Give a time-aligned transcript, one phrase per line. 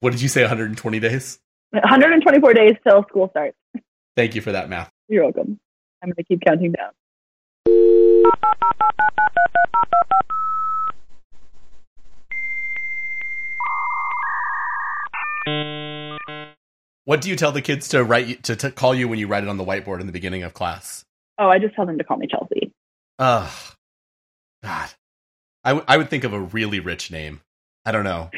[0.00, 0.42] What did you say?
[0.42, 1.38] 120 days.
[1.72, 3.56] 124 days till school starts.
[4.16, 4.90] Thank you for that math.
[5.08, 5.60] You're welcome.
[6.02, 6.90] I'm going to keep counting down.
[17.04, 19.42] What do you tell the kids to write to, to call you when you write
[19.42, 21.04] it on the whiteboard in the beginning of class?
[21.38, 22.72] Oh, I just tell them to call me Chelsea.
[23.18, 23.50] Ugh,
[24.62, 24.90] God,
[25.64, 27.40] I, w- I would think of a really rich name.
[27.84, 28.30] I don't know.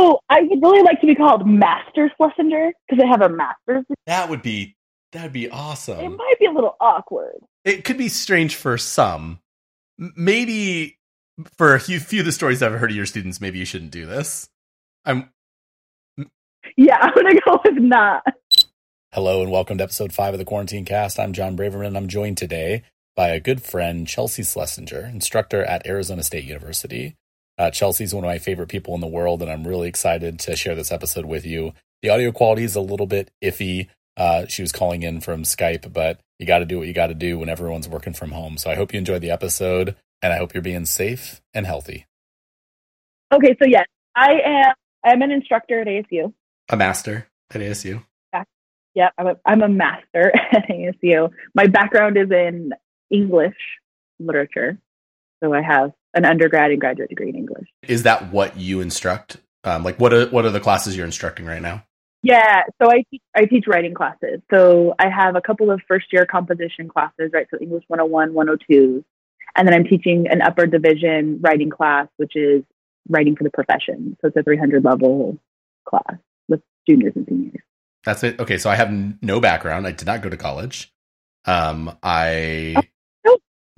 [0.00, 3.84] So I would really like to be called Master Schlesinger because I have a master's.
[4.06, 4.74] That would be
[5.12, 6.00] that would be awesome.
[6.00, 7.40] It might be a little awkward.
[7.64, 9.40] It could be strange for some.
[10.00, 10.98] M- Maybe
[11.58, 13.90] for a few, few of the stories I've heard of your students, maybe you shouldn't
[13.90, 14.48] do this.
[15.04, 15.30] I'm
[16.76, 18.22] Yeah, I'm going to go with not.
[19.12, 21.20] Hello and welcome to episode five of the Quarantine Cast.
[21.20, 22.84] I'm John Braverman and I'm joined today
[23.16, 27.16] by a good friend, Chelsea Schlesinger, instructor at Arizona State University.
[27.60, 30.56] Uh, Chelsea's one of my favorite people in the world, and I'm really excited to
[30.56, 31.74] share this episode with you.
[32.00, 33.88] The audio quality is a little bit iffy.
[34.16, 37.08] Uh, she was calling in from Skype, but you got to do what you got
[37.08, 38.56] to do when everyone's working from home.
[38.56, 42.06] So I hope you enjoyed the episode, and I hope you're being safe and healthy.
[43.30, 43.84] Okay, so yes,
[44.16, 44.74] I am.
[45.04, 46.32] I'm an instructor at ASU.
[46.70, 48.02] a master at ASU.
[48.94, 51.28] Yeah, I'm a, I'm a master at ASU.
[51.54, 52.72] My background is in
[53.10, 53.56] English
[54.18, 54.78] literature,
[55.42, 57.68] so I have an undergrad and graduate degree in English.
[57.86, 59.38] Is that what you instruct?
[59.64, 61.84] Um, like what are what are the classes you're instructing right now?
[62.22, 64.40] Yeah, so I teach, I teach writing classes.
[64.52, 67.46] So I have a couple of first year composition classes, right?
[67.50, 69.04] So English 101, 102.
[69.56, 72.62] And then I'm teaching an upper division writing class, which is
[73.08, 74.16] writing for the profession.
[74.20, 75.38] So it's a 300 level
[75.88, 77.62] class with juniors and seniors.
[78.04, 78.38] That's it.
[78.38, 79.86] Okay, so I have n- no background.
[79.86, 80.92] I did not go to college.
[81.46, 82.82] Um, I Oh,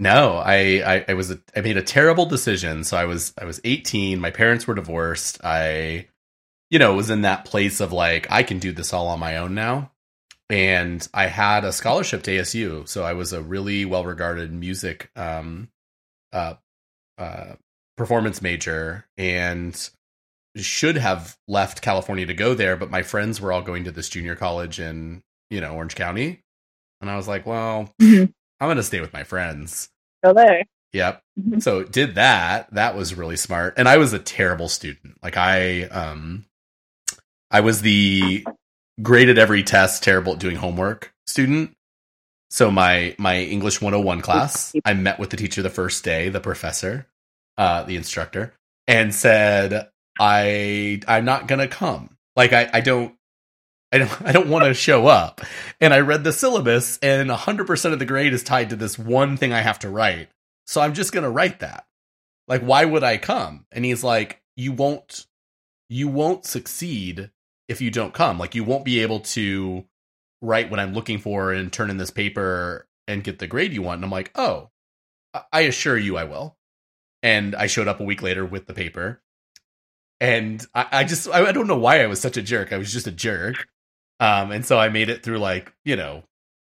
[0.03, 0.37] no.
[0.37, 2.85] I, I I was a, I made a terrible decision.
[2.85, 4.21] So I was I was 18.
[4.21, 5.41] My parents were divorced.
[5.45, 6.09] I,
[6.71, 9.37] you know, was in that place of like I can do this all on my
[9.39, 9.91] own now.
[10.51, 15.11] And I had a scholarship to ASU, so I was a really well regarded music
[15.17, 15.69] um,
[16.31, 16.55] uh,
[17.17, 17.55] uh,
[17.97, 19.75] performance major, and
[20.57, 24.11] should have left California to go there, but my friends were all going to this
[24.11, 26.43] junior college in, you know, Orange County.
[27.01, 28.35] And I was like, well, Mhm.
[28.61, 29.89] I'm going to stay with my friends.
[30.25, 30.65] So there.
[30.93, 31.23] Yep.
[31.41, 31.63] Mhm.
[31.63, 32.73] So did that.
[32.75, 33.75] That was really smart.
[33.77, 35.17] And I was a terrible student.
[35.23, 36.45] Like I um
[37.51, 38.47] I was the
[39.03, 41.73] graded every test terrible at doing homework student.
[42.51, 46.41] So my my English 101 class, I met with the teacher the first day, the
[46.41, 47.07] professor,
[47.57, 48.55] uh the instructor,
[48.87, 49.89] and said
[50.21, 52.17] I I'm not going to come.
[52.37, 53.15] Like I I don't
[53.93, 55.41] I don't I don't want to show up.
[55.81, 59.37] And I read the syllabus and 100% of the grade is tied to this one
[59.37, 60.29] thing I have to write.
[60.67, 61.87] So I'm just going to write that.
[62.49, 63.67] Like why would I come?
[63.71, 65.27] And he's like you won't
[65.89, 67.31] you won't succeed
[67.69, 68.39] if you don't come.
[68.39, 69.85] Like you won't be able to
[70.41, 73.83] write what I'm looking for and turn in this paper and get the grade you
[73.83, 73.99] want.
[73.99, 74.71] And I'm like, "Oh,
[75.53, 76.57] I- assure you I will."
[77.23, 79.23] And I showed up a week later with the paper.
[80.21, 82.73] And I, I just I, I don't know why I was such a jerk.
[82.73, 83.69] I was just a jerk.
[84.23, 86.23] Um, and so I made it through like, you know,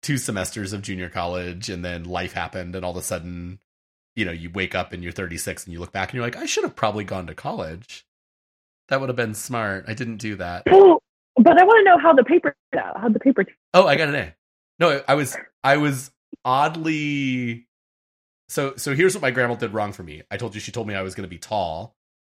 [0.01, 3.59] two semesters of junior college and then life happened and all of a sudden,
[4.15, 6.37] you know, you wake up and you're 36 and you look back and you're like,
[6.37, 8.05] I should have probably gone to college.
[8.87, 9.83] That would have been smart.
[9.89, 10.63] I didn't do that.
[10.63, 12.99] But I want to know how the paper out.
[12.99, 14.35] How the paper Oh, I got an A.
[14.79, 16.09] No, I was I was
[16.45, 17.67] oddly
[18.47, 20.21] so so here's what my grandma did wrong for me.
[20.31, 21.95] I told you she told me I was going to be tall.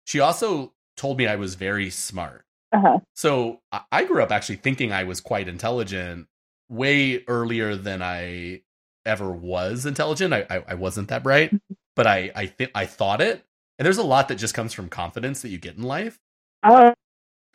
[0.05, 2.45] She also told me I was very smart.
[2.71, 2.99] Uh-huh.
[3.15, 3.59] So
[3.91, 6.27] I- grew up actually thinking I was quite intelligent
[6.69, 8.61] way earlier than I
[9.05, 10.33] ever was intelligent.
[10.33, 11.53] I I, I wasn't that bright,
[11.95, 13.43] but I I think I thought it.
[13.79, 16.19] And there's a lot that just comes from confidence that you get in life.
[16.63, 16.93] Oh,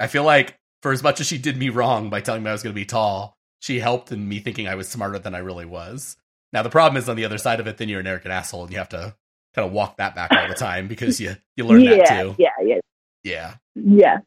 [0.00, 2.52] I feel like for as much as she did me wrong by telling me I
[2.52, 5.38] was going to be tall, she helped in me thinking I was smarter than I
[5.38, 6.16] really was.
[6.52, 8.64] Now the problem is on the other side of it, then you're an arrogant asshole,
[8.64, 9.14] and you have to
[9.54, 12.34] kind of walk that back all the time because you you learn yeah, that too.
[12.38, 12.80] yeah, yeah,
[13.22, 13.54] Yeah.
[13.74, 14.18] yeah.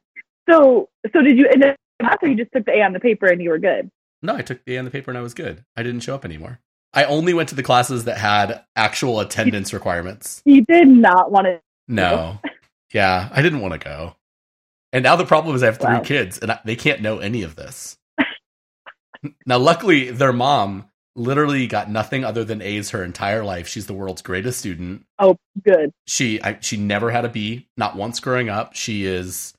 [0.50, 3.28] So, so did you end up after you just took the A on the paper
[3.28, 3.90] and you were good?
[4.22, 5.64] No, I took the A on the paper and I was good.
[5.78, 6.60] I didn't show up anymore.
[6.94, 10.42] I only went to the classes that had actual attendance requirements.
[10.46, 11.62] You did not want to.
[11.88, 12.40] No.
[12.94, 14.16] Yeah, I didn't want to go.
[14.92, 16.02] And now the problem is I have three Wow.
[16.02, 17.98] kids and I, they can't know any of this.
[19.46, 23.68] now, luckily, their mom literally got nothing other than A's her entire life.
[23.68, 25.06] She's the world's greatest student.
[25.20, 25.92] Oh, good.
[26.08, 28.74] She I, she never had a B, not once growing up.
[28.74, 29.54] She is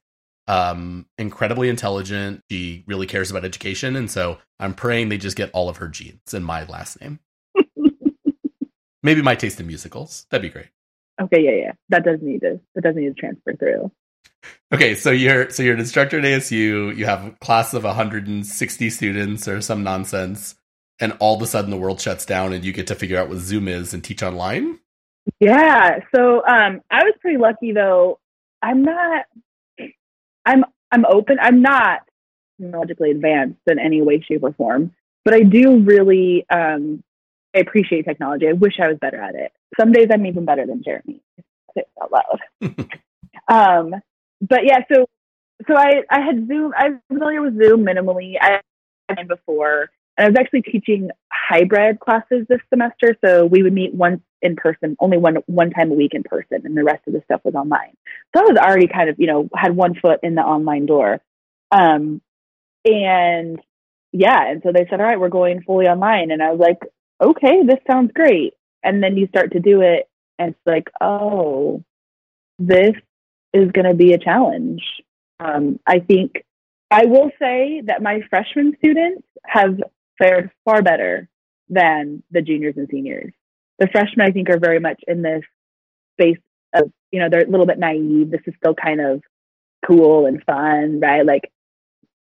[0.49, 2.43] um incredibly intelligent.
[2.51, 5.89] She really cares about education, and so I'm praying they just get all of her
[5.89, 7.21] genes and my last name.
[9.03, 10.27] Maybe my taste in musicals.
[10.31, 10.69] That'd be great.
[11.21, 11.73] Okay, yeah, yeah.
[11.91, 12.61] That does need to.
[12.75, 13.91] That does need to transfer through.
[14.73, 16.97] okay, so you're so you're an instructor at ASU.
[16.97, 20.55] You have a class of 160 students or some nonsense,
[20.99, 23.29] and all of a sudden the world shuts down, and you get to figure out
[23.29, 24.79] what Zoom is and teach online.
[25.39, 26.01] Yeah.
[26.15, 28.19] So um, I was pretty lucky though.
[28.63, 29.27] I'm not.
[30.45, 31.39] I'm I'm open.
[31.41, 32.01] I'm not
[32.61, 34.93] technologically advanced in any way, shape, or form,
[35.25, 37.03] but I do really um,
[37.55, 38.49] I appreciate technology.
[38.49, 39.53] I wish I was better at it.
[39.79, 41.21] Some days I'm even better than Jeremy.
[41.75, 42.89] Say it out loud.
[43.49, 44.01] um,
[44.41, 45.07] but yeah, so
[45.67, 46.73] so I I had Zoom.
[46.77, 48.35] I'm familiar with Zoom minimally.
[48.41, 48.61] I
[49.09, 53.17] had before, and I was actually teaching hybrid classes this semester.
[53.25, 56.63] So we would meet once in person, only one one time a week in person,
[56.65, 57.95] and the rest of the stuff was online.
[58.35, 61.21] So I was already kind of you know had one foot in the online door.
[61.71, 62.21] Um,
[62.85, 63.61] and
[64.13, 66.79] yeah, and so they said, all right, we're going fully online, and I was like,
[67.21, 68.55] okay, this sounds great.
[68.83, 70.09] And then you start to do it,
[70.39, 71.85] and it's like, oh,
[72.59, 72.93] this
[73.53, 74.83] is going to be a challenge.
[75.39, 76.45] Um, I think
[76.91, 79.79] I will say that my freshman students have
[80.21, 81.29] fared far better
[81.69, 83.33] than the juniors and seniors.
[83.79, 85.43] The freshmen, I think, are very much in this
[86.21, 86.39] space
[86.75, 88.31] of, you know, they're a little bit naive.
[88.31, 89.23] This is still kind of
[89.87, 91.25] cool and fun, right?
[91.25, 91.51] Like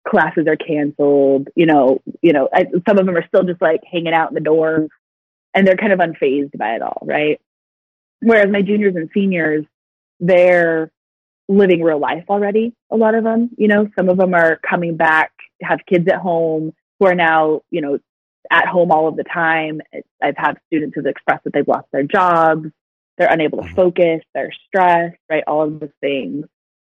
[0.07, 3.81] classes are canceled, you know, you know, I, some of them are still just like
[3.89, 4.89] hanging out in the dorms
[5.53, 7.39] and they're kind of unfazed by it all, right?
[8.19, 9.65] Whereas my juniors and seniors,
[10.19, 10.91] they're
[11.47, 12.73] living real life already.
[12.91, 15.31] A lot of them, you know, some of them are coming back,
[15.61, 17.99] have kids at home who are now, you know,
[18.51, 19.81] at home all of the time.
[20.21, 22.67] I've had students who've expressed that they've lost their jobs,
[23.17, 23.75] they're unable to mm-hmm.
[23.75, 25.43] focus, they're stressed, right?
[25.47, 26.45] All of those things.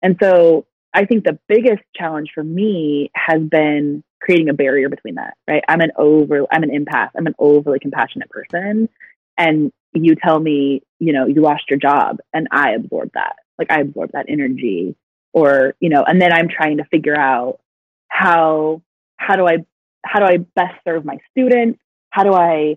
[0.02, 5.14] And so I think the biggest challenge for me has been creating a barrier between
[5.14, 5.62] that, right?
[5.68, 7.10] I'm an over, I'm an empath.
[7.16, 8.88] I'm an overly compassionate person.
[9.36, 13.36] And you tell me, you know, you lost your job and I absorb that.
[13.58, 14.96] Like I absorb that energy
[15.32, 17.60] or, you know, and then I'm trying to figure out
[18.08, 18.82] how,
[19.16, 19.58] how do I,
[20.04, 21.78] how do I best serve my students?
[22.10, 22.76] How do I,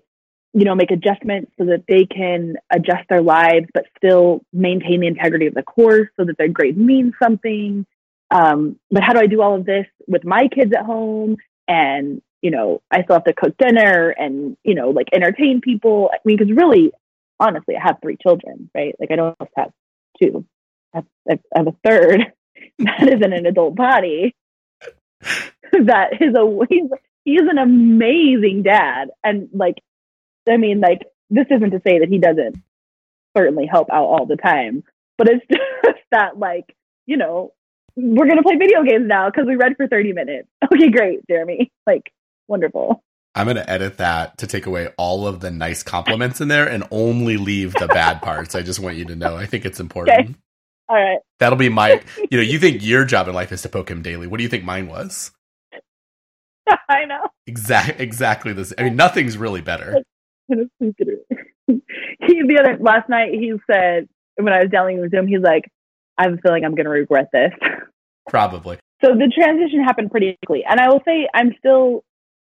[0.53, 5.07] you know, make adjustments so that they can adjust their lives, but still maintain the
[5.07, 7.85] integrity of the course so that their grade means something
[8.31, 11.35] um, but how do I do all of this with my kids at home?
[11.67, 16.09] And, you know, I still have to cook dinner and, you know, like entertain people.
[16.11, 16.91] I mean, because really,
[17.39, 18.95] honestly, I have three children, right?
[18.99, 19.71] Like I don't have
[20.21, 20.45] two.
[20.93, 22.33] I have, I have a third
[22.79, 24.33] that is in an adult body
[25.71, 26.45] that is a,
[27.25, 29.09] he's, an amazing dad.
[29.23, 29.75] And like,
[30.49, 32.57] I mean, like, this isn't to say that he doesn't
[33.37, 34.83] certainly help out all the time,
[35.17, 35.45] but it's
[35.85, 36.75] just that, like,
[37.05, 37.53] you know,
[37.95, 40.47] we're going to play video games now because we read for 30 minutes.
[40.73, 41.71] Okay, great, Jeremy.
[41.87, 42.11] Like,
[42.47, 43.03] wonderful.
[43.33, 46.67] I'm going to edit that to take away all of the nice compliments in there
[46.67, 48.55] and only leave the bad parts.
[48.55, 49.35] I just want you to know.
[49.35, 50.19] I think it's important.
[50.19, 50.35] Okay.
[50.89, 51.19] All right.
[51.39, 54.01] That'll be my, you know, you think your job in life is to poke him
[54.01, 54.27] daily.
[54.27, 55.31] What do you think mine was?
[56.89, 57.27] I know.
[57.47, 58.73] Exactly, exactly this.
[58.77, 59.97] I mean, nothing's really better.
[60.47, 60.63] he,
[61.67, 65.65] the other, last night, he said, when I was dealing with him, he's like,
[66.17, 67.51] I have a feeling I'm going to regret this.
[68.29, 68.77] Probably.
[69.03, 70.63] So the transition happened pretty quickly.
[70.67, 72.03] And I will say I'm still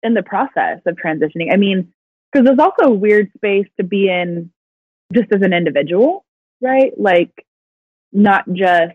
[0.03, 1.53] in the process of transitioning.
[1.53, 1.93] I mean,
[2.33, 4.51] because there's also a weird space to be in
[5.13, 6.25] just as an individual,
[6.61, 6.93] right?
[6.97, 7.33] Like,
[8.13, 8.95] not just,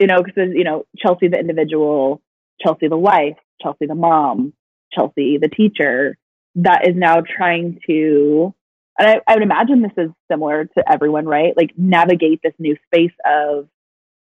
[0.00, 2.22] you know, because, you know, Chelsea the individual,
[2.64, 4.52] Chelsea the wife, Chelsea the mom,
[4.94, 6.16] Chelsea the teacher,
[6.56, 8.54] that is now trying to,
[8.98, 11.56] and I, I would imagine this is similar to everyone, right?
[11.56, 13.68] Like, navigate this new space of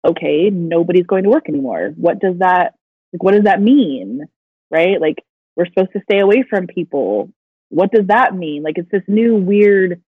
[0.05, 1.91] okay, nobody's going to work anymore.
[1.95, 2.75] What does that
[3.11, 4.25] like what does that mean?
[4.69, 4.99] Right?
[4.99, 5.23] Like
[5.55, 7.31] we're supposed to stay away from people.
[7.69, 8.63] What does that mean?
[8.63, 10.01] Like it's this new weird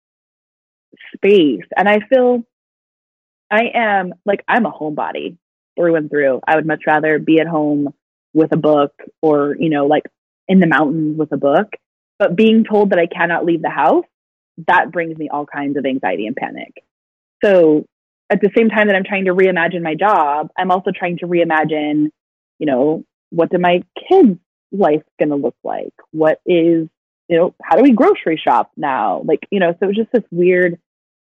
[1.15, 1.65] space.
[1.77, 2.43] And I feel
[3.51, 5.37] I am like I'm a homebody
[5.77, 6.41] through and through.
[6.47, 7.95] I would much rather be at home
[8.35, 10.05] with a book or, you know, like
[10.49, 11.73] in the mountains with a book.
[12.19, 14.05] But being told that I cannot leave the house,
[14.67, 16.83] that brings me all kinds of anxiety and panic.
[17.45, 17.85] So
[18.31, 21.27] at the same time that I'm trying to reimagine my job, I'm also trying to
[21.27, 22.09] reimagine,
[22.59, 24.39] you know, what do my kids'
[24.73, 25.93] life going to look like?
[26.13, 26.89] What is,
[27.29, 29.23] you know, how do we grocery shop now?
[29.25, 30.79] Like, you know, so it was just this weird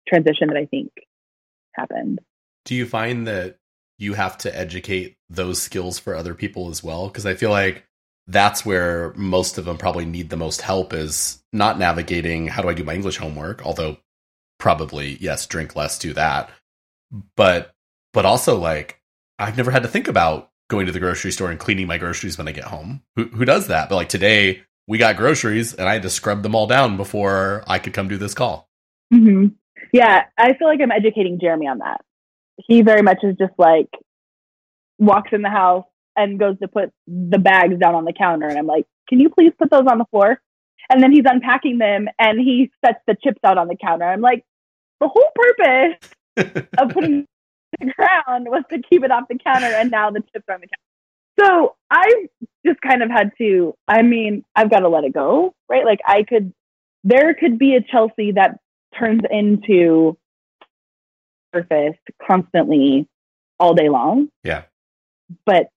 [0.07, 0.91] transition that I think
[1.73, 2.21] happened.
[2.63, 3.57] Do you find that
[3.97, 7.07] you have to educate those skills for other people as well?
[7.07, 7.85] Because I feel like
[8.27, 12.69] that's where most of them probably need the most help is not navigating how do
[12.69, 13.97] I do my English homework, although
[14.57, 16.49] probably, yes, drink less, do that
[17.35, 17.73] but
[18.13, 19.01] but also like
[19.39, 22.37] I've never had to think about going to the grocery store and cleaning my groceries
[22.37, 23.01] when I get home.
[23.15, 23.89] Who who does that?
[23.89, 27.63] But like today we got groceries and I had to scrub them all down before
[27.67, 28.69] I could come do this call.
[29.13, 29.47] Mm-hmm.
[29.91, 32.01] Yeah, I feel like I'm educating Jeremy on that.
[32.67, 33.89] He very much is just like,
[34.97, 38.47] walks in the house and goes to put the bags down on the counter.
[38.47, 40.39] And I'm like, can you please put those on the floor?
[40.89, 44.05] And then he's unpacking them and he sets the chips out on the counter.
[44.05, 44.43] I'm like,
[44.99, 47.25] the whole purpose of putting
[47.79, 49.67] the ground was to keep it off the counter.
[49.67, 50.81] And now the chips are on the counter.
[51.37, 52.27] So I
[52.65, 55.83] just kind of had to, I mean, I've got to let it go, right?
[55.83, 56.53] Like I could,
[57.03, 58.59] there could be a Chelsea that
[58.97, 60.17] turns into
[61.53, 63.07] surface constantly
[63.59, 64.29] all day long.
[64.43, 64.63] Yeah.
[65.45, 65.69] But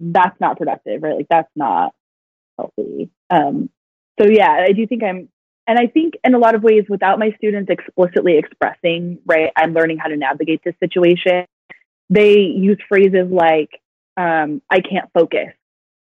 [0.00, 1.16] that's not productive, right?
[1.16, 1.94] Like that's not
[2.58, 3.10] healthy.
[3.28, 3.70] Um,
[4.18, 5.28] so yeah, I do think I'm,
[5.66, 9.72] and I think in a lot of ways, without my students explicitly expressing, right, I'm
[9.72, 11.46] learning how to navigate this situation.
[12.08, 13.70] They use phrases like,
[14.16, 15.52] um, I can't focus,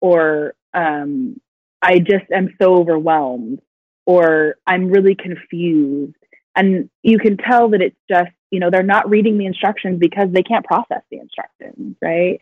[0.01, 1.41] or um,
[1.83, 3.61] I just am so overwhelmed,
[4.07, 6.15] or I'm really confused.
[6.57, 10.29] And you can tell that it's just, you know, they're not reading the instructions because
[10.33, 12.41] they can't process the instructions, right?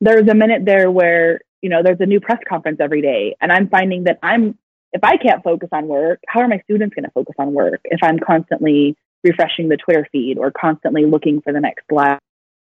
[0.00, 3.36] There's a minute there where, you know, there's a new press conference every day.
[3.40, 4.58] And I'm finding that I'm
[4.92, 7.80] if I can't focus on work, how are my students going to focus on work
[7.84, 12.18] if I'm constantly refreshing the Twitter feed or constantly looking for the next live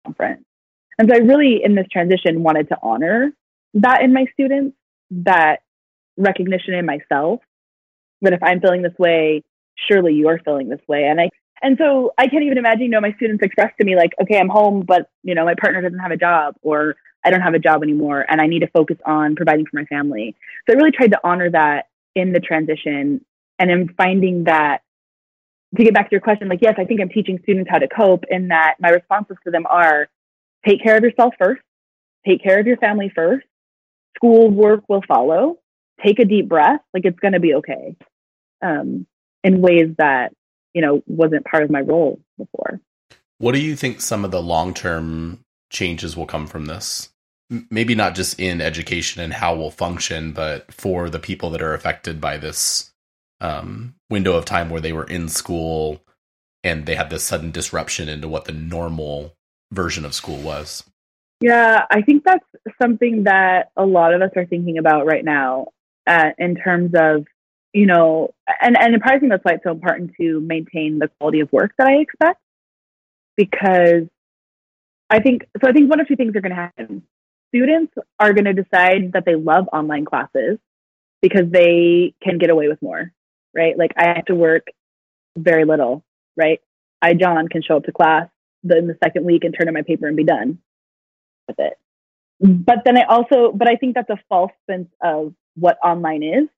[0.05, 0.45] conference?
[0.99, 3.33] And so I really, in this transition, wanted to honor
[3.75, 4.77] that in my students,
[5.11, 5.61] that
[6.17, 7.41] recognition in myself,
[8.21, 9.43] that if I'm feeling this way,
[9.89, 11.05] surely you're feeling this way.
[11.05, 11.31] And I,
[11.63, 14.39] and so I can't even imagine, you know, my students express to me like, okay,
[14.39, 17.55] I'm home, but you know, my partner doesn't have a job or I don't have
[17.55, 20.35] a job anymore and I need to focus on providing for my family.
[20.67, 23.25] So I really tried to honor that in the transition
[23.59, 24.83] and I'm finding that
[25.77, 27.89] to get back to your question, like, yes, I think I'm teaching students how to
[27.89, 30.09] cope in that my responses to them are
[30.67, 31.63] take care of yourself first,
[32.27, 33.47] take care of your family first,
[34.17, 35.59] school work will follow,
[36.05, 37.97] take a deep breath, like it's going to be okay.
[38.61, 39.07] Um,
[39.43, 40.33] in ways that,
[40.75, 42.81] you know, wasn't part of my role before.
[43.39, 47.13] What do you think some of the long term changes will come from this?
[47.71, 51.75] maybe not just in education and how we'll function, but for the people that are
[51.75, 52.93] affected by this
[53.41, 56.03] um, window of time where they were in school
[56.65, 59.35] and they had this sudden disruption into what the normal
[59.73, 60.85] version of school was.
[61.41, 62.47] Yeah, I think that's
[62.81, 65.69] something that a lot of us are thinking about right now
[66.07, 67.27] uh, in terms of,
[67.73, 71.41] you know, and, and probably think that's why it's so important to maintain the quality
[71.41, 72.41] of work that I expect.
[73.37, 74.09] Because
[75.09, 77.03] I think, so I think one of two things are going to happen
[77.55, 80.59] students are going to decide that they love online classes
[81.21, 83.13] because they can get away with more,
[83.55, 83.77] right?
[83.77, 84.69] Like I have to work
[85.37, 86.03] very little,
[86.37, 86.61] right?
[87.03, 88.29] I, John, can show up to class
[88.65, 90.59] in the second week and turn in my paper and be done
[91.47, 91.75] with it.
[92.41, 96.49] But then I also, but I think that's a false sense of what online is.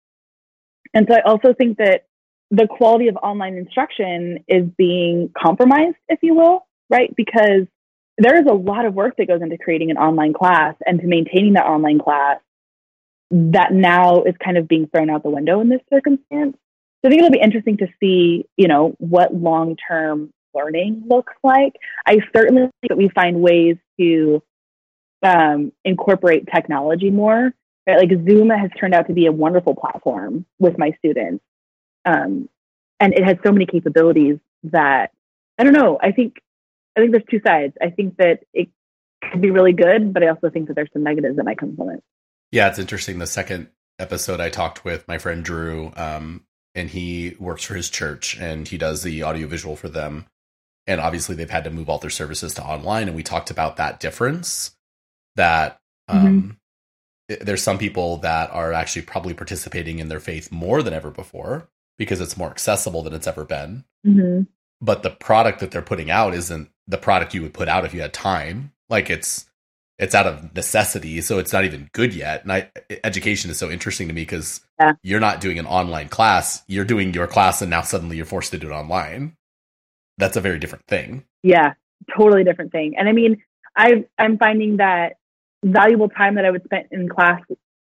[0.94, 2.06] And so I also think that
[2.50, 7.14] the quality of online instruction is being compromised, if you will, right?
[7.16, 7.66] Because
[8.16, 11.06] there is a lot of work that goes into creating an online class and to
[11.06, 12.38] maintaining that online class
[13.30, 16.56] that now is kind of being thrown out the window in this circumstance.
[17.02, 21.32] So I think it'll be interesting to see, you know, what long term learning looks
[21.42, 21.74] like.
[22.06, 24.42] I certainly think that we find ways to
[25.22, 27.52] um, incorporate technology more.
[27.86, 27.98] Right?
[27.98, 31.44] Like Zoom has turned out to be a wonderful platform with my students.
[32.04, 32.48] Um,
[33.00, 35.10] and it has so many capabilities that
[35.58, 35.98] I don't know.
[36.00, 36.36] I think
[36.96, 37.74] I think there's two sides.
[37.82, 38.68] I think that it
[39.30, 41.76] could be really good, but I also think that there's some negatives that might come
[41.76, 42.02] from it.
[42.52, 43.18] Yeah, it's interesting.
[43.18, 47.90] The second episode, I talked with my friend Drew, um, and he works for his
[47.90, 50.26] church and he does the audiovisual for them.
[50.86, 53.08] And obviously, they've had to move all their services to online.
[53.08, 54.72] And we talked about that difference
[55.36, 56.50] that um, mm-hmm.
[57.28, 61.68] There's some people that are actually probably participating in their faith more than ever before
[61.96, 63.84] because it's more accessible than it's ever been.
[64.06, 64.42] Mm-hmm.
[64.80, 67.94] But the product that they're putting out isn't the product you would put out if
[67.94, 68.72] you had time.
[68.90, 69.46] Like it's
[69.98, 72.42] it's out of necessity, so it's not even good yet.
[72.42, 72.70] And I,
[73.04, 74.92] education is so interesting to me because yeah.
[75.02, 78.50] you're not doing an online class; you're doing your class, and now suddenly you're forced
[78.50, 79.36] to do it online.
[80.18, 81.24] That's a very different thing.
[81.42, 81.74] Yeah,
[82.16, 82.96] totally different thing.
[82.98, 83.42] And I mean,
[83.76, 85.14] I I'm finding that
[85.64, 87.40] valuable time that I would spend in class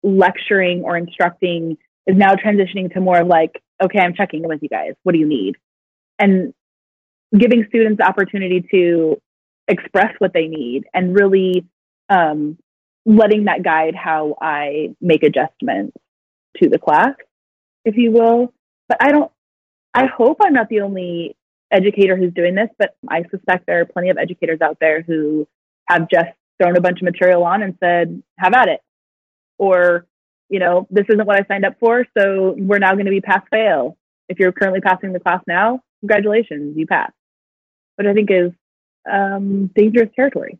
[0.01, 1.77] lecturing or instructing
[2.07, 4.93] is now transitioning to more of like, okay, I'm checking in with you guys.
[5.03, 5.55] What do you need?
[6.17, 6.53] And
[7.37, 9.21] giving students the opportunity to
[9.67, 11.65] express what they need and really
[12.09, 12.57] um,
[13.05, 15.97] letting that guide how I make adjustments
[16.57, 17.15] to the class,
[17.83, 18.53] if you will.
[18.87, 19.31] But I don't,
[19.93, 21.35] I hope I'm not the only
[21.71, 25.47] educator who's doing this, but I suspect there are plenty of educators out there who
[25.89, 28.81] have just thrown a bunch of material on and said, have at it.
[29.57, 30.05] Or,
[30.49, 33.21] you know, this isn't what I signed up for, so we're now going to be
[33.21, 33.97] pass fail.
[34.27, 37.13] If you're currently passing the class now, congratulations, you passed.
[37.95, 38.51] Which I think is
[39.09, 40.59] um, dangerous territory.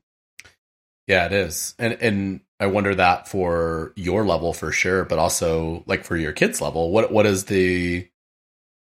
[1.07, 1.75] Yeah, it is.
[1.77, 6.31] And and I wonder that for your level for sure, but also like for your
[6.31, 8.07] kids level, what what has the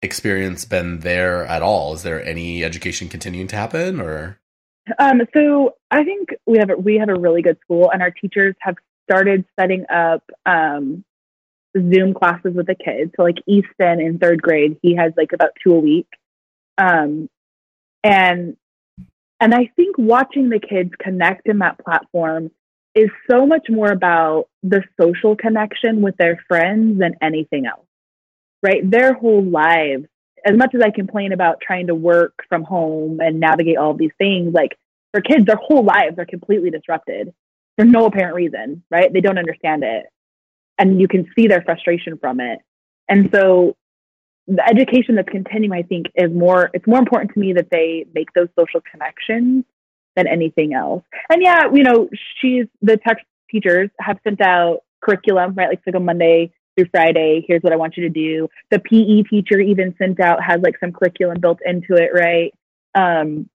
[0.01, 1.93] experience been there at all?
[1.93, 4.39] Is there any education continuing to happen or
[4.99, 8.11] um, so I think we have a, we have a really good school, and our
[8.11, 8.75] teachers have
[9.09, 11.03] started setting up um,
[11.77, 13.11] Zoom classes with the kids.
[13.15, 16.07] So like Easton in third grade, he has like about two a week,
[16.77, 17.29] um,
[18.03, 18.57] and
[19.39, 22.51] and I think watching the kids connect in that platform
[22.93, 27.85] is so much more about the social connection with their friends than anything else.
[28.63, 30.07] Right, their whole lives.
[30.45, 33.97] As much as I complain about trying to work from home and navigate all of
[33.97, 34.77] these things, like
[35.11, 37.33] for kids, their whole lives are completely disrupted
[37.77, 39.11] for no apparent reason, right?
[39.11, 40.05] They don't understand it
[40.77, 42.59] and you can see their frustration from it.
[43.07, 43.75] And so
[44.47, 48.05] the education that's continuing, I think, is more, it's more important to me that they
[48.13, 49.63] make those social connections
[50.15, 51.03] than anything else.
[51.29, 52.09] And yeah, you know,
[52.39, 55.69] she's, the tech teachers have sent out curriculum, right?
[55.69, 58.49] Like, like a Monday through Friday, here's what I want you to do.
[58.71, 62.53] The PE teacher even sent out, has like some curriculum built into it, right?
[62.93, 63.49] Um,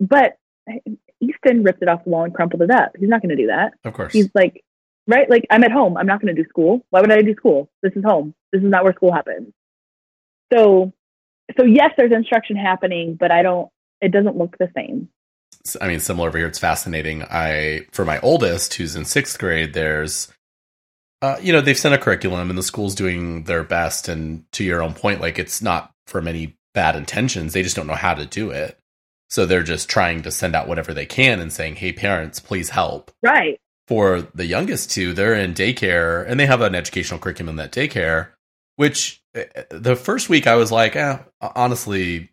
[0.00, 0.36] but
[1.20, 2.92] Easton ripped it off the wall and crumpled it up.
[2.98, 3.74] He's not going to do that.
[3.84, 4.12] Of course.
[4.12, 4.64] He's like,
[5.06, 5.28] right?
[5.28, 5.96] Like I'm at home.
[5.96, 6.84] I'm not going to do school.
[6.90, 7.70] Why would I do school?
[7.82, 8.34] This is home.
[8.52, 9.52] This is not where school happens.
[10.52, 10.92] So,
[11.58, 13.70] so yes, there's instruction happening, but I don't.
[14.00, 15.08] It doesn't look the same.
[15.80, 16.48] I mean, similar over here.
[16.48, 17.22] It's fascinating.
[17.22, 20.32] I for my oldest, who's in sixth grade, there's.
[21.22, 24.08] Uh, you know, they've sent a curriculum and the school's doing their best.
[24.08, 27.52] And to your own point, like it's not from any bad intentions.
[27.52, 28.78] They just don't know how to do it.
[29.30, 32.68] So they're just trying to send out whatever they can and saying, hey, parents, please
[32.70, 33.10] help.
[33.22, 37.56] Right for the youngest two, they're in daycare and they have an educational curriculum in
[37.56, 38.28] that daycare,
[38.76, 42.30] which eh, the first week I was like, eh, honestly,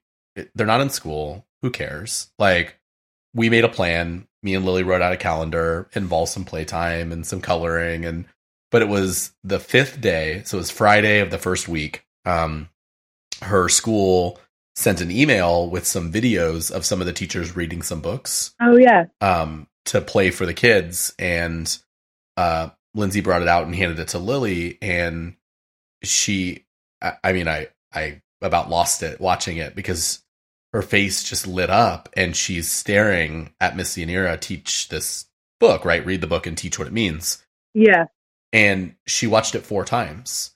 [0.55, 1.45] they're not in school.
[1.61, 2.31] Who cares?
[2.39, 2.79] Like,
[3.33, 4.25] we made a plan.
[4.41, 8.05] Me and Lily wrote out a calendar, involved some playtime and some coloring.
[8.05, 8.25] And,
[8.71, 10.43] but it was the fifth day.
[10.45, 12.05] So it was Friday of the first week.
[12.25, 12.69] Um,
[13.41, 14.39] her school
[14.75, 18.53] sent an email with some videos of some of the teachers reading some books.
[18.61, 19.05] Oh, yeah.
[19.21, 21.79] Um, to play for the kids and
[22.37, 25.35] uh Lindsay brought it out and handed it to Lily and
[26.03, 26.65] she
[27.01, 30.23] I, I mean I I about lost it watching it because
[30.73, 35.25] her face just lit up and she's staring at Miss Yanira teach this
[35.59, 36.05] book, right?
[36.05, 37.43] Read the book and teach what it means.
[37.73, 38.05] Yeah.
[38.51, 40.51] And she watched it four times.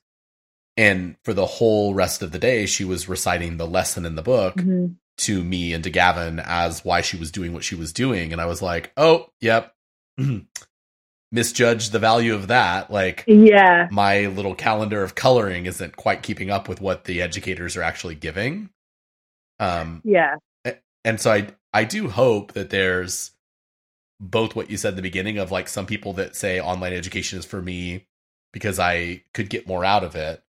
[0.76, 4.24] And for the whole rest of the day, she was reciting the lesson in the
[4.24, 4.56] book.
[4.56, 8.32] Mm-hmm to me and to Gavin as why she was doing what she was doing.
[8.32, 9.74] And I was like, oh, yep.
[11.32, 12.92] Misjudged the value of that.
[12.92, 17.76] Like, yeah, my little calendar of coloring isn't quite keeping up with what the educators
[17.76, 18.70] are actually giving.
[19.60, 20.36] Um, yeah.
[21.04, 23.32] And so I, I do hope that there's
[24.24, 27.40] both what you said at the beginning of like some people that say online education
[27.40, 28.08] is for me
[28.52, 30.42] because I could get more out of it.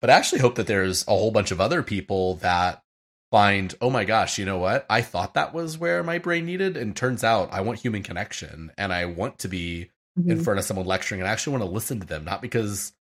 [0.00, 2.82] But I actually hope that there's a whole bunch of other people that
[3.30, 4.86] find, oh my gosh, you know what?
[4.88, 8.70] I thought that was where my brain needed, and turns out I want human connection,
[8.78, 10.30] and I want to be mm-hmm.
[10.30, 12.92] in front of someone lecturing, and I actually want to listen to them, not because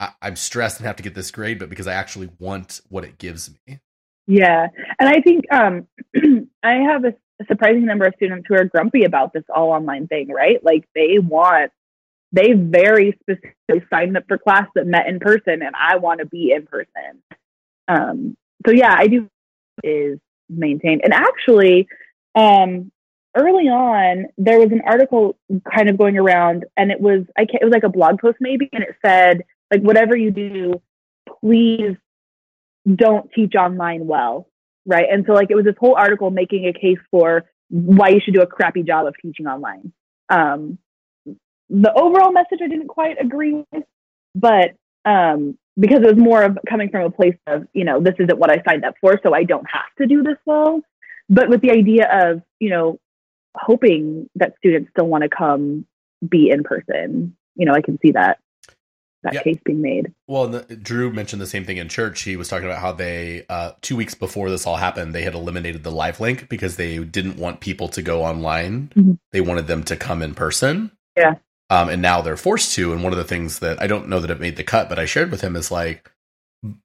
[0.00, 3.04] I- I'm stressed and have to get this grade, but because I actually want what
[3.04, 3.80] it gives me.
[4.26, 4.68] Yeah,
[5.00, 5.86] and I think um,
[6.62, 10.06] I have a, a surprising number of students who are grumpy about this all online
[10.06, 10.62] thing, right?
[10.64, 11.72] Like they want
[12.30, 16.26] they very specifically signed up for class that met in person and I want to
[16.26, 17.22] be in person.
[17.88, 19.28] Um, so yeah, I do
[19.82, 21.02] is maintained.
[21.04, 21.88] And actually,
[22.34, 22.90] um,
[23.34, 25.38] early on, there was an article
[25.72, 28.38] kind of going around, and it was I can't, it was like a blog post
[28.40, 30.82] maybe, and it said like whatever you do,
[31.40, 31.96] please
[32.92, 34.47] don't teach online well,
[34.88, 35.06] right?
[35.08, 38.34] And so like it was this whole article making a case for why you should
[38.34, 39.92] do a crappy job of teaching online.
[40.30, 40.78] Um,
[41.68, 43.84] the overall message I didn't quite agree with,
[44.34, 44.74] but
[45.04, 48.38] um, because it was more of coming from a place of, you know, this isn't
[48.38, 50.80] what I signed up for, so I don't have to do this well.
[51.28, 52.98] But with the idea of, you know,
[53.54, 55.84] hoping that students still want to come
[56.26, 58.38] be in person, you know, I can see that
[59.28, 59.44] that yep.
[59.44, 60.12] case being made.
[60.26, 62.22] Well, the, Drew mentioned the same thing in church.
[62.22, 65.34] He was talking about how they, uh, two weeks before this all happened, they had
[65.34, 68.90] eliminated the live link because they didn't want people to go online.
[68.94, 69.12] Mm-hmm.
[69.32, 70.92] They wanted them to come in person.
[71.16, 71.36] Yeah.
[71.70, 72.92] Um, and now they're forced to.
[72.92, 74.98] And one of the things that I don't know that it made the cut, but
[74.98, 76.10] I shared with him is like,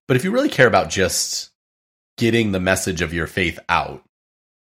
[0.07, 1.51] but if you really care about just
[2.17, 4.03] getting the message of your faith out,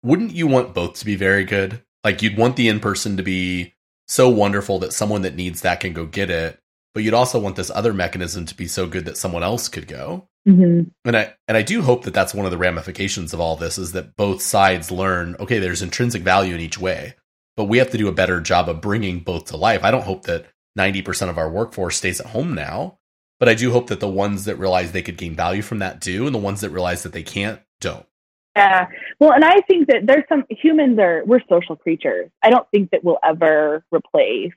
[0.03, 1.83] wouldn't you want both to be very good?
[2.05, 3.75] Like you'd want the in person to be
[4.07, 6.59] so wonderful that someone that needs that can go get it,
[6.95, 9.87] but you'd also want this other mechanism to be so good that someone else could
[9.87, 10.29] go.
[10.47, 10.89] Mm-hmm.
[11.05, 13.79] And I and I do hope that that's one of the ramifications of all this
[13.79, 15.37] is that both sides learn.
[15.41, 17.15] Okay, there's intrinsic value in each way
[17.59, 19.83] but we have to do a better job of bringing both to life.
[19.83, 20.47] I don't hope that
[20.79, 22.99] 90% of our workforce stays at home now,
[23.41, 26.01] but I do hope that the ones that realize they could gain value from that
[26.01, 28.07] do, and the ones that realize that they can't don't.
[28.55, 28.87] Yeah.
[29.19, 32.31] Well, and I think that there's some humans are, we're social creatures.
[32.45, 34.53] I don't think that we'll ever replace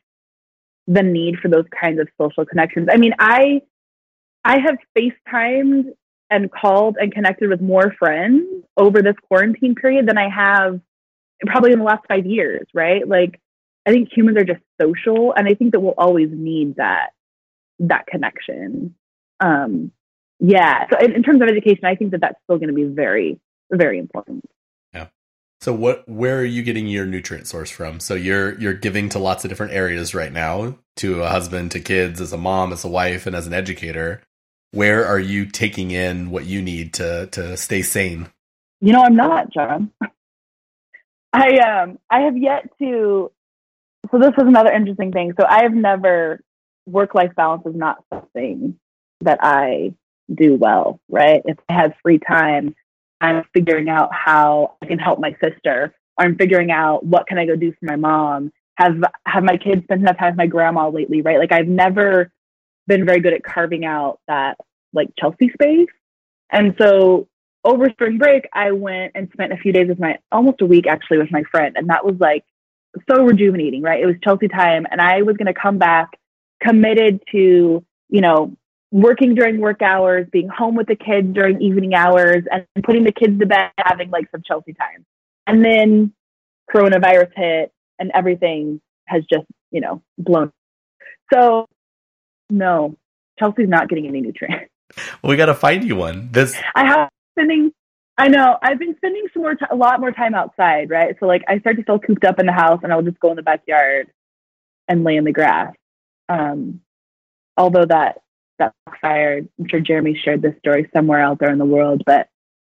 [0.87, 2.87] the need for those kinds of social connections.
[2.91, 3.61] I mean, I,
[4.43, 5.93] I have FaceTimed
[6.29, 8.45] and called and connected with more friends
[8.77, 10.79] over this quarantine period than I have
[11.45, 13.07] probably in the last five years, right?
[13.07, 13.39] Like,
[13.85, 17.09] I think humans are just social, and I think that we'll always need that
[17.79, 18.95] that connection.
[19.39, 19.91] Um,
[20.39, 20.85] yeah.
[20.91, 23.39] So in, in terms of education, I think that that's still going to be very,
[23.71, 24.45] very important.
[25.61, 26.07] So what?
[26.09, 27.99] Where are you getting your nutrient source from?
[27.99, 31.79] So you're you're giving to lots of different areas right now, to a husband, to
[31.79, 34.21] kids, as a mom, as a wife, and as an educator.
[34.71, 38.29] Where are you taking in what you need to to stay sane?
[38.79, 39.91] You know, I'm not, John.
[41.33, 43.31] I um I have yet to
[44.09, 45.33] so this is another interesting thing.
[45.39, 46.41] So I have never
[46.87, 48.79] work life balance is not something
[49.21, 49.93] that I
[50.33, 51.41] do well, right?
[51.45, 52.75] If I have free time,
[53.21, 57.37] I'm figuring out how I can help my sister, or I'm figuring out what can
[57.37, 58.51] I go do for my mom.
[58.75, 61.37] Have have my kids spent enough time with my grandma lately, right?
[61.37, 62.31] Like I've never
[62.87, 64.57] been very good at carving out that
[64.93, 65.89] like Chelsea space.
[66.49, 67.27] And so
[67.63, 70.87] over spring break, I went and spent a few days with my almost a week
[70.87, 71.75] actually with my friend.
[71.77, 72.43] And that was like
[73.09, 74.01] so rejuvenating, right?
[74.01, 74.85] It was Chelsea time.
[74.89, 76.09] And I was going to come back
[76.61, 78.55] committed to, you know,
[78.91, 83.11] working during work hours, being home with the kids during evening hours, and putting the
[83.11, 85.05] kids to bed, having like some Chelsea time.
[85.47, 86.13] And then
[86.73, 90.51] coronavirus hit and everything has just, you know, blown.
[91.33, 91.67] So,
[92.49, 92.95] no,
[93.39, 94.69] Chelsea's not getting any nutrients.
[95.21, 96.29] Well, we got to find you one.
[96.31, 97.71] This I have spending.
[98.17, 101.15] I know I've been spending some more, t- a lot more time outside, right?
[101.19, 103.29] So like I start to feel cooped up in the house, and I'll just go
[103.29, 104.11] in the backyard
[104.87, 105.73] and lay in the grass.
[106.27, 106.81] Um,
[107.57, 108.21] although that
[108.61, 112.27] that fired, I'm sure Jeremy shared this story somewhere out there in the world, but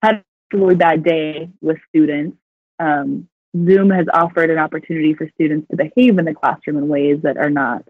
[0.01, 2.37] had a really bad day with students.
[2.79, 7.19] Um, Zoom has offered an opportunity for students to behave in the classroom in ways
[7.23, 7.83] that are not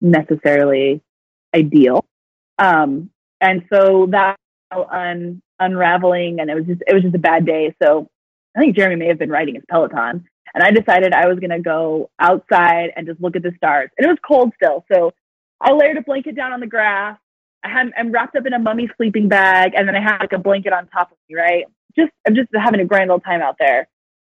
[0.00, 1.02] necessarily
[1.54, 2.04] ideal.
[2.58, 4.36] Um, and so that
[4.70, 7.74] un, unraveling, and it was just it was just a bad day.
[7.82, 8.08] So
[8.56, 11.50] I think Jeremy may have been riding his Peloton, and I decided I was going
[11.50, 13.90] to go outside and just look at the stars.
[13.98, 15.12] And it was cold still, so
[15.60, 17.18] I layered a blanket down on the grass.
[17.64, 20.32] I had, I'm wrapped up in a mummy sleeping bag, and then I have like
[20.32, 21.36] a blanket on top of me.
[21.36, 21.64] Right,
[21.96, 23.88] just I'm just having a grand old time out there.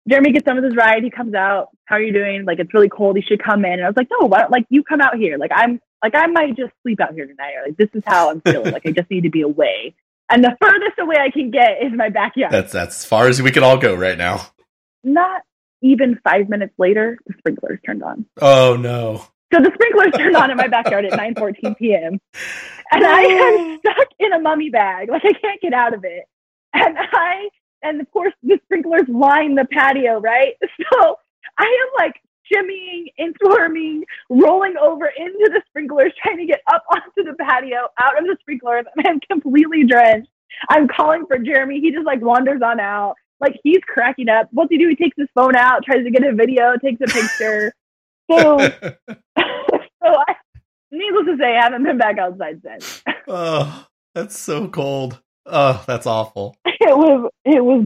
[0.08, 1.02] Jeremy gets done with his ride.
[1.02, 1.68] He comes out.
[1.86, 2.44] How are you doing?
[2.44, 3.16] Like it's really cold.
[3.16, 3.72] You should come in.
[3.72, 5.38] And I was like, no, why don't like you come out here?
[5.38, 7.54] Like I'm like I might just sleep out here tonight.
[7.56, 8.72] Or like this is how I'm feeling.
[8.72, 9.94] like I just need to be away.
[10.30, 12.52] And the furthest away I can get is my backyard.
[12.52, 14.46] That's that's as far as we can all go right now.
[15.02, 15.42] Not
[15.82, 18.26] even five minutes later, the sprinklers turned on.
[18.40, 19.26] Oh no.
[19.54, 22.18] So the sprinklers turned on in my backyard at 9:14 p.m.
[22.90, 25.08] And I am stuck in a mummy bag.
[25.10, 26.24] Like I can't get out of it.
[26.72, 27.48] And I
[27.84, 30.54] and of course the sprinklers line the patio, right?
[30.92, 31.16] So
[31.56, 32.14] I am like
[32.52, 37.88] shimmying and squirming, rolling over into the sprinklers, trying to get up onto the patio,
[38.00, 40.30] out of the sprinklers, and I'm completely drenched.
[40.68, 41.80] I'm calling for Jeremy.
[41.80, 43.14] He just like wanders on out.
[43.40, 44.48] Like he's cracking up.
[44.50, 44.88] What's he do?
[44.88, 47.72] He takes his phone out, tries to get a video, takes a picture.
[48.30, 48.58] so,
[50.04, 50.34] so I,
[50.90, 53.02] needless to say, I haven't been back outside since.
[53.28, 55.20] oh, that's so cold.
[55.46, 56.56] Oh, that's awful.
[56.64, 57.30] It was.
[57.44, 57.84] It was.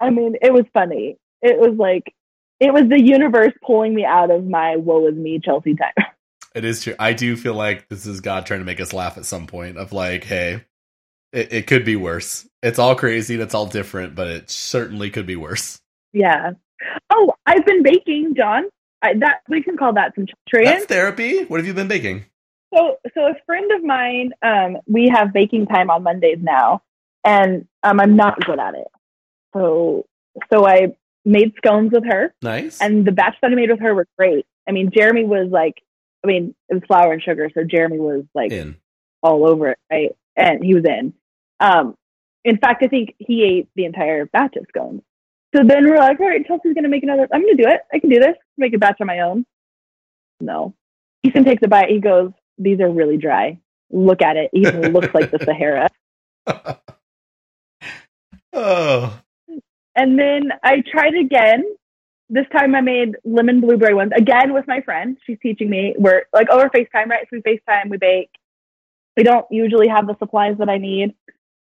[0.00, 1.16] I mean, it was funny.
[1.42, 2.12] It was like
[2.60, 5.92] it was the universe pulling me out of my woe is me Chelsea time.
[6.54, 6.94] It is true.
[6.98, 9.76] I do feel like this is God trying to make us laugh at some point
[9.76, 10.64] of like, hey,
[11.30, 12.48] it, it could be worse.
[12.62, 15.78] It's all crazy and it's all different, but it certainly could be worse.
[16.14, 16.52] Yeah.
[17.10, 18.70] Oh, I've been baking, John.
[19.06, 20.26] I, that we can call that some.
[20.52, 21.44] That's therapy.
[21.44, 22.24] What have you been baking?
[22.74, 26.82] So, so a friend of mine, um, we have baking time on Mondays now,
[27.24, 28.88] and um, I'm not good at it.
[29.54, 30.06] So,
[30.52, 32.34] so I made scones with her.
[32.42, 32.80] Nice.
[32.80, 34.46] And the batch that I made with her were great.
[34.68, 35.74] I mean, Jeremy was like,
[36.24, 38.76] I mean, it was flour and sugar, so Jeremy was like in.
[39.22, 40.16] all over it, right?
[40.36, 41.14] And he was in.
[41.60, 41.94] Um,
[42.44, 45.02] in fact, I think he ate the entire batch of scones.
[45.54, 47.28] So then we're like, all right, Chelsea's gonna make another.
[47.32, 47.80] I'm gonna do it.
[47.92, 48.36] I can do this.
[48.56, 49.46] Make a batch on my own.
[50.40, 50.74] No.
[51.22, 51.90] Ethan takes a bite.
[51.90, 53.58] He goes, "These are really dry.
[53.90, 54.50] Look at it.
[54.52, 55.88] It even looks like the Sahara."
[58.52, 59.20] oh,
[59.94, 61.64] And then I tried again.
[62.28, 65.16] This time I made lemon blueberry ones again with my friend.
[65.24, 65.94] She's teaching me.
[65.96, 67.26] We're like over FaceTime, right?
[67.30, 68.30] So we FaceTime, we bake.
[69.16, 71.14] We don't usually have the supplies that I need.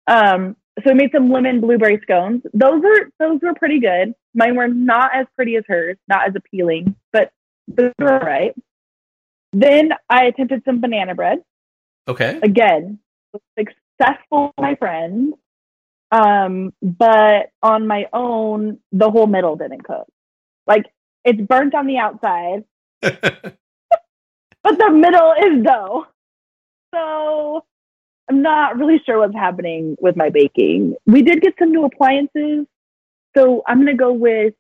[0.08, 2.44] Um, so I made some lemon blueberry scones.
[2.54, 4.14] Those were those were pretty good.
[4.34, 7.32] Mine were not as pretty as hers, not as appealing, but
[7.68, 8.56] those were all right.
[9.54, 11.40] Then I attempted some banana bread.
[12.08, 12.40] Okay.
[12.42, 13.00] Again,
[13.58, 15.34] successful, my friends.
[16.12, 20.08] Um, but on my own, the whole middle didn't cook.
[20.68, 20.86] Like
[21.26, 22.64] it's burnt on the outside,
[23.02, 23.58] but
[24.64, 26.08] the middle is dough.
[26.94, 27.66] So
[28.30, 30.96] I'm not really sure what's happening with my baking.
[31.06, 32.66] We did get some new appliances,
[33.36, 34.54] so I'm gonna go with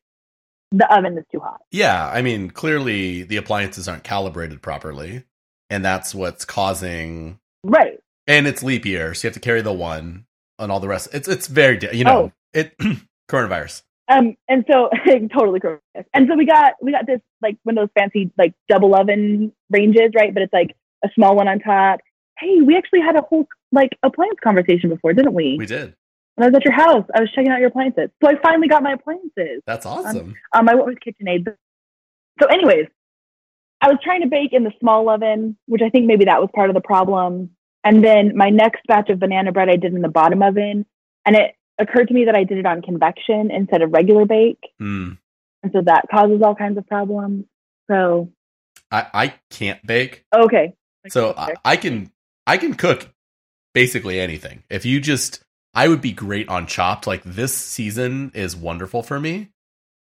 [0.71, 1.61] the oven is too hot.
[1.71, 5.23] yeah, I mean, clearly the appliances aren't calibrated properly,
[5.69, 7.39] and that's what's causing.
[7.63, 7.99] Right.
[8.27, 10.25] And it's leap year, so you have to carry the one
[10.59, 11.09] and all the rest.
[11.13, 12.31] It's it's very you know Oh.
[12.53, 12.75] it
[13.29, 13.83] coronavirus.
[14.07, 14.89] Um, and so
[15.33, 15.81] totally correct.
[16.13, 19.53] And so we got we got this like one of those fancy like double oven
[19.69, 20.33] ranges, right?
[20.33, 21.99] But it's like a small one on top.
[22.41, 25.55] Hey, we actually had a whole like appliance conversation before, didn't we?
[25.57, 25.95] We did.
[26.35, 28.09] When I was at your house, I was checking out your appliances.
[28.21, 29.61] So I finally got my appliances.
[29.67, 30.35] That's awesome.
[30.53, 31.55] Um, I went with KitchenAid.
[32.41, 32.87] So, anyways,
[33.81, 36.49] I was trying to bake in the small oven, which I think maybe that was
[36.55, 37.51] part of the problem.
[37.83, 40.85] And then my next batch of banana bread I did in the bottom oven,
[41.25, 44.61] and it occurred to me that I did it on convection instead of regular bake,
[44.79, 45.17] Mm.
[45.63, 47.45] and so that causes all kinds of problems.
[47.89, 48.31] So,
[48.91, 50.75] I I can't bake, okay.
[51.09, 52.11] so I, I can
[52.47, 53.09] I can cook
[53.73, 54.63] basically anything.
[54.69, 57.07] If you just, I would be great on Chopped.
[57.07, 59.51] Like this season is wonderful for me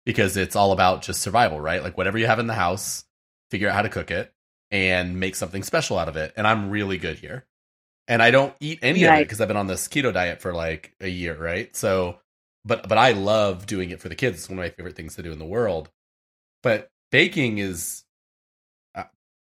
[0.05, 1.83] because it's all about just survival, right?
[1.83, 3.05] Like whatever you have in the house,
[3.51, 4.33] figure out how to cook it
[4.71, 6.33] and make something special out of it.
[6.37, 7.47] And I'm really good here.
[8.07, 10.53] And I don't eat any of it because I've been on this keto diet for
[10.53, 11.75] like a year, right?
[11.75, 12.19] So,
[12.65, 14.39] but but I love doing it for the kids.
[14.39, 15.89] It's one of my favorite things to do in the world.
[16.63, 18.05] But baking is
[18.95, 19.05] uh,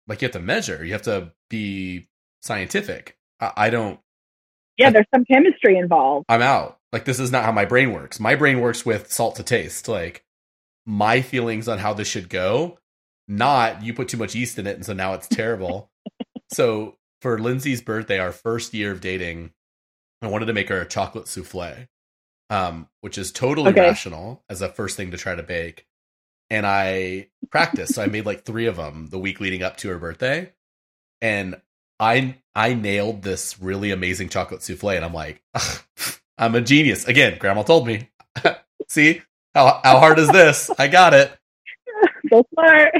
[0.06, 0.82] like you have to measure.
[0.82, 2.08] You have to be
[2.46, 3.16] scientific.
[3.40, 4.00] I, I don't.
[4.78, 6.26] Yeah, there's some chemistry involved.
[6.28, 6.78] I'm out.
[6.92, 8.20] Like this is not how my brain works.
[8.20, 9.88] My brain works with salt to taste.
[9.88, 10.24] Like
[10.86, 12.78] my feelings on how this should go,
[13.28, 15.90] not you put too much yeast in it and so now it's terrible.
[16.52, 19.52] so for Lindsay's birthday, our first year of dating,
[20.22, 21.86] I wanted to make her a chocolate souffle.
[22.48, 23.80] Um, which is totally Okay.
[23.80, 25.84] rational as a first thing to try to bake.
[26.48, 27.94] And I practiced.
[27.96, 30.52] so I made like three of them the week leading up to her birthday.
[31.20, 31.60] And
[32.00, 35.42] I I nailed this really amazing chocolate souffle, and I'm like,
[36.38, 37.06] I'm a genius.
[37.06, 38.10] Again, grandma told me.
[38.88, 39.22] See
[39.54, 40.70] how how hard is this?
[40.78, 41.32] I got it.
[42.32, 42.92] So smart.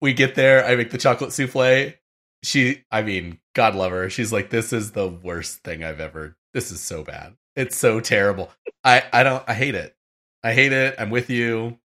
[0.00, 1.94] We get there, I make the chocolate souffle.
[2.42, 4.10] She, I mean, God love her.
[4.10, 6.36] She's like, this is the worst thing I've ever.
[6.52, 7.34] This is so bad.
[7.56, 8.50] It's so terrible.
[8.84, 9.42] I I don't.
[9.48, 9.96] I hate it.
[10.42, 10.96] I hate it.
[10.98, 11.78] I'm with you.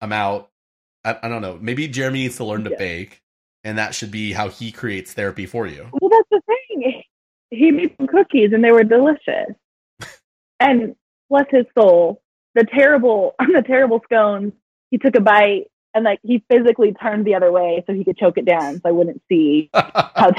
[0.00, 0.50] I'm out.
[1.04, 1.58] I, I don't know.
[1.60, 2.76] Maybe Jeremy needs to learn to Yeah.
[2.76, 3.22] bake,
[3.66, 5.88] and that should be how he creates therapy for you.
[6.00, 7.02] Well, that's the thing.
[7.50, 9.56] He made some cookies and they were delicious.
[10.60, 10.94] and
[11.28, 12.22] bless his soul,
[12.54, 14.52] the terrible on the terrible scones,
[14.92, 18.16] he took a bite and like he physically turned the other way so he could
[18.16, 20.32] choke it down so I wouldn't see how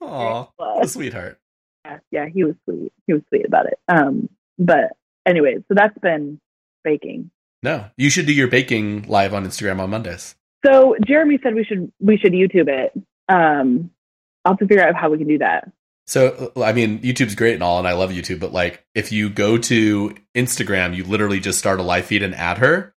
[0.00, 1.38] Aw, it what a sweetheart.
[1.84, 2.92] Yeah, yeah, he was sweet.
[3.06, 3.78] He was sweet about it.
[3.88, 4.92] Um, but
[5.26, 6.40] anyways, so that's been
[6.84, 7.32] baking.
[7.64, 10.36] No, you should do your baking live on Instagram on Mondays.
[10.64, 12.92] So Jeremy said we should we should YouTube it.
[13.28, 13.90] Um,
[14.44, 15.70] I'll have to figure out how we can do that.
[16.06, 19.30] So, I mean, YouTube's great and all, and I love YouTube, but like, if you
[19.30, 22.92] go to Instagram, you literally just start a live feed and add her,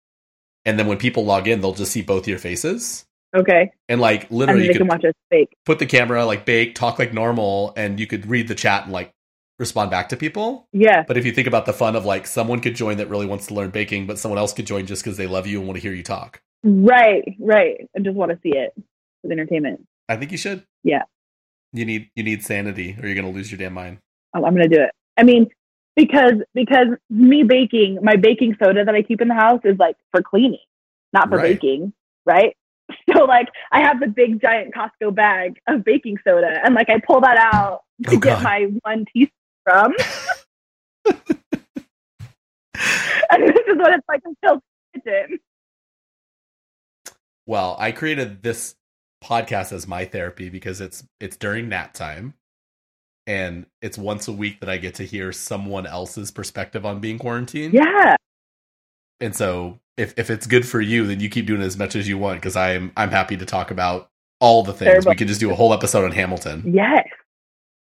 [0.66, 4.30] and then when people log in, they'll just see both your faces, Okay, and like,
[4.30, 5.56] and literally, then you can could watch us bake.
[5.64, 8.92] put the camera, like, bake, talk like normal, and you could read the chat and
[8.94, 9.14] like
[9.60, 10.68] respond back to people.
[10.74, 13.28] Yeah, But if you think about the fun of like, someone could join that really
[13.28, 15.68] wants to learn baking, but someone else could join just because they love you and
[15.68, 16.42] want to hear you talk.
[16.64, 17.88] Right, right.
[17.96, 18.74] I just want to see it
[19.22, 19.86] with entertainment.
[20.10, 20.66] I think you should.
[20.84, 21.04] Yeah.
[21.72, 23.98] You need you need sanity, or you're gonna lose your damn mind.
[24.34, 24.92] I'm, I'm gonna do it.
[25.18, 25.48] I mean,
[25.96, 29.96] because because me baking, my baking soda that I keep in the house is like
[30.12, 30.60] for cleaning,
[31.14, 31.60] not for Right.
[31.60, 31.94] baking,
[32.26, 32.56] right?
[33.16, 37.00] So like I have the big giant Costco bag of baking soda, and like I
[37.00, 39.32] pull that out oh, to Oh, get my one teaspoon
[39.64, 39.94] from.
[43.32, 44.62] and this is what it's like until
[44.94, 45.40] kitchen.
[47.46, 48.76] Well, I created this
[49.24, 52.34] podcast as my therapy because it's it's during nap time
[53.26, 57.18] and it's once a week that I get to hear someone else's perspective on being
[57.18, 57.74] quarantined.
[57.74, 58.16] Yeah,
[59.20, 61.96] And so if if it's good for you, then you keep doing it as much
[61.96, 64.90] as you want because I'm I'm happy to talk about all the things.
[64.90, 65.12] Terrible.
[65.12, 66.74] We could just do a whole episode on Hamilton.
[66.74, 67.08] yes,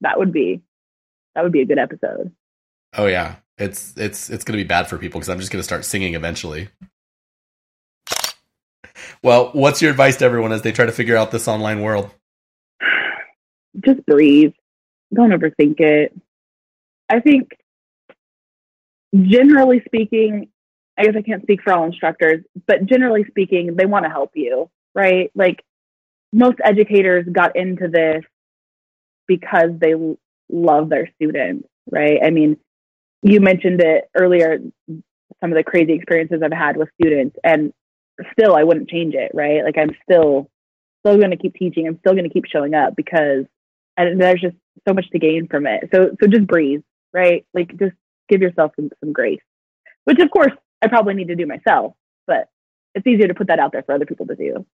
[0.01, 0.61] that would be
[1.35, 2.31] that would be a good episode.
[2.95, 3.35] Oh yeah.
[3.57, 5.85] It's it's it's going to be bad for people because I'm just going to start
[5.85, 6.69] singing eventually.
[9.21, 12.11] Well, what's your advice to everyone as they try to figure out this online world?
[13.79, 14.53] just breathe.
[15.13, 16.13] Don't overthink it.
[17.09, 17.49] I think
[19.15, 20.49] generally speaking,
[20.97, 24.31] I guess I can't speak for all instructors, but generally speaking, they want to help
[24.35, 25.31] you, right?
[25.35, 25.63] Like
[26.31, 28.23] most educators got into this
[29.27, 29.93] because they
[30.49, 32.19] love their students, right?
[32.23, 32.57] I mean,
[33.21, 37.73] you mentioned it earlier, some of the crazy experiences I've had with students, and
[38.31, 39.63] still I wouldn't change it, right?
[39.63, 40.49] Like I'm still
[41.05, 41.87] still going to keep teaching.
[41.87, 43.45] I'm still going to keep showing up because
[43.97, 44.55] and there's just
[44.87, 45.89] so much to gain from it.
[45.93, 46.81] So so just breathe,
[47.13, 47.45] right?
[47.53, 47.95] Like just
[48.29, 49.41] give yourself some, some grace,
[50.05, 51.93] which of course I probably need to do myself,
[52.27, 52.49] but
[52.95, 54.65] it's easier to put that out there for other people to do.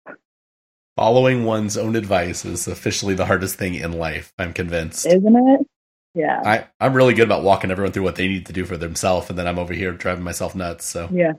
[0.96, 4.32] Following one's own advice is officially the hardest thing in life.
[4.38, 5.66] I'm convinced, isn't it?
[6.14, 8.76] Yeah, I I'm really good about walking everyone through what they need to do for
[8.76, 10.84] themselves, and then I'm over here driving myself nuts.
[10.84, 11.34] So yeah,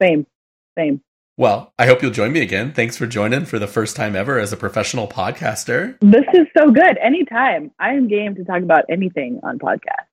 [0.00, 0.26] same,
[0.76, 1.00] same.
[1.38, 2.72] Well, I hope you'll join me again.
[2.72, 5.96] Thanks for joining for the first time ever as a professional podcaster.
[6.00, 6.98] This is so good.
[6.98, 7.70] Anytime.
[7.80, 10.11] I am game to talk about anything on podcast.